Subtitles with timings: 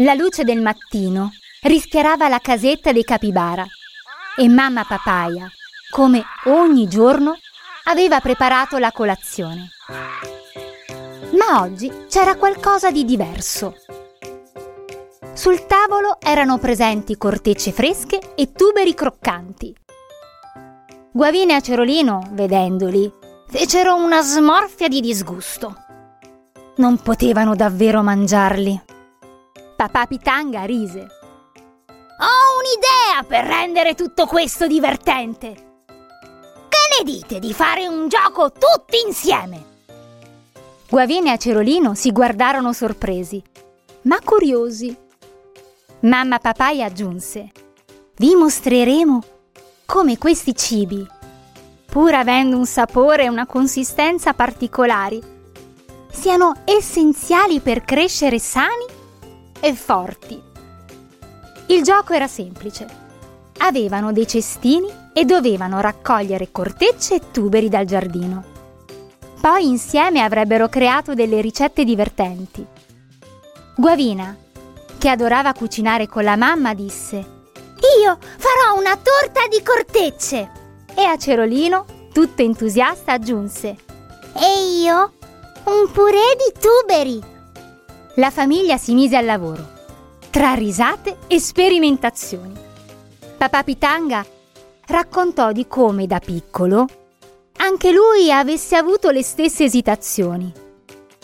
[0.00, 1.32] La luce del mattino
[1.62, 3.66] rischiarava la casetta dei capibara
[4.36, 5.50] e mamma papaya,
[5.90, 7.36] come ogni giorno,
[7.84, 9.70] aveva preparato la colazione.
[11.36, 13.74] Ma oggi c'era qualcosa di diverso.
[15.34, 19.74] Sul tavolo erano presenti cortecce fresche e tuberi croccanti.
[21.10, 23.10] Guavina e Cerolino, vedendoli,
[23.48, 25.74] fecero una smorfia di disgusto.
[26.76, 28.87] Non potevano davvero mangiarli.
[29.78, 30.98] Papà Pitanga rise.
[30.98, 35.54] Ho un'idea per rendere tutto questo divertente.
[35.86, 39.64] Che ne dite di fare un gioco tutti insieme?
[40.90, 43.40] Guavina e Cerolino si guardarono sorpresi,
[44.02, 44.96] ma curiosi.
[46.00, 47.52] Mamma Papaya aggiunse:
[48.16, 49.22] Vi mostreremo
[49.86, 51.06] come questi cibi,
[51.86, 55.22] pur avendo un sapore e una consistenza particolari,
[56.10, 58.96] siano essenziali per crescere sani
[59.60, 60.40] e forti.
[61.66, 62.86] Il gioco era semplice.
[63.58, 68.56] Avevano dei cestini e dovevano raccogliere cortecce e tuberi dal giardino.
[69.40, 72.64] Poi insieme avrebbero creato delle ricette divertenti.
[73.76, 74.36] Guavina,
[74.98, 80.50] che adorava cucinare con la mamma, disse Io farò una torta di cortecce!
[80.94, 83.76] E a Cerolino, tutto entusiasta, aggiunse
[84.34, 85.12] E io
[85.64, 87.36] un purè di tuberi!
[88.18, 89.64] La famiglia si mise al lavoro,
[90.30, 92.52] tra risate e sperimentazioni.
[93.36, 94.26] Papà Pitanga
[94.86, 96.86] raccontò di come da piccolo
[97.58, 100.52] anche lui avesse avuto le stesse esitazioni.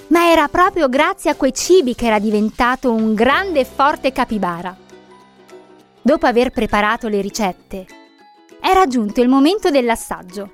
[0.09, 4.77] Ma era proprio grazie a quei cibi che era diventato un grande e forte capibara.
[6.01, 7.87] Dopo aver preparato le ricette,
[8.61, 10.53] era giunto il momento dell'assaggio.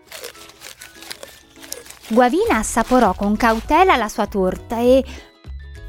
[2.08, 5.05] Guavina assaporò con cautela la sua torta e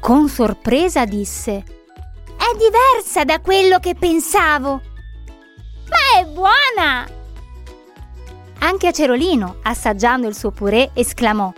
[0.02, 1.62] con sorpresa disse
[2.26, 4.80] È diversa da quello che pensavo.
[5.88, 7.06] Ma è buona!
[8.58, 11.52] Anche a Cerolino, assaggiando il suo purè, esclamò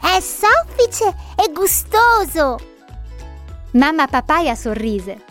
[0.00, 2.60] È soffice e gustoso!
[3.72, 5.24] Mamma Papaya sorrise.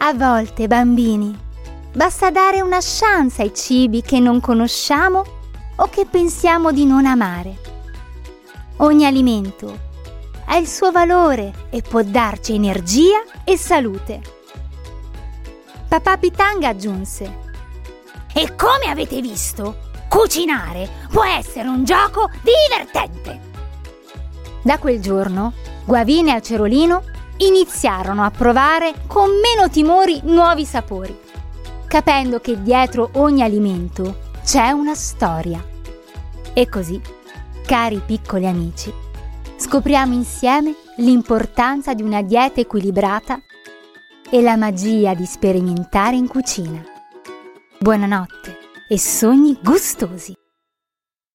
[0.00, 1.34] A volte, bambini,
[1.90, 5.24] basta dare una chance ai cibi che non conosciamo
[5.76, 7.56] o che pensiamo di non amare.
[8.76, 9.88] Ogni alimento
[10.52, 14.20] ha il suo valore e può darci energia e salute.
[15.88, 17.38] Papà Pitanga aggiunse:
[18.32, 23.48] E come avete visto, cucinare può essere un gioco divertente.
[24.62, 25.52] Da quel giorno,
[25.84, 27.04] Guavine e Cerolino
[27.38, 31.16] iniziarono a provare con meno timori nuovi sapori,
[31.86, 35.64] capendo che dietro ogni alimento c'è una storia.
[36.52, 37.00] E così,
[37.64, 38.92] cari piccoli amici,
[39.60, 43.38] scopriamo insieme l'importanza di una dieta equilibrata
[44.30, 46.82] e la magia di sperimentare in cucina.
[47.78, 48.56] Buonanotte
[48.88, 50.39] e sogni gustosi!